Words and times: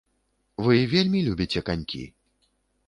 Вы 0.67 0.75
вельмі 0.93 1.21
любіце 1.29 1.65
канькі? 1.69 2.03